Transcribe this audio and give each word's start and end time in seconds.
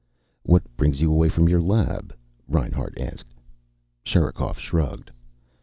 "What 0.41 0.63
brings 0.77 0.99
you 0.99 1.11
away 1.11 1.29
from 1.29 1.47
your 1.47 1.61
lab?" 1.61 2.15
Reinhart 2.47 2.97
asked. 2.99 3.35
Sherikov 4.03 4.57
shrugged. 4.57 5.11